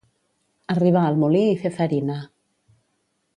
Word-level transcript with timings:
Arribar 0.75 1.03
al 1.09 1.19
molí 1.25 1.41
i 1.51 1.59
fer 1.65 1.73
farina. 1.77 2.17